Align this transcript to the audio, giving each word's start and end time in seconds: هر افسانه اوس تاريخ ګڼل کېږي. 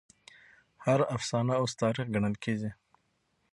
هر 0.85 0.99
افسانه 1.15 1.53
اوس 1.61 1.71
تاريخ 1.81 2.05
ګڼل 2.13 2.35
کېږي. 2.43 2.71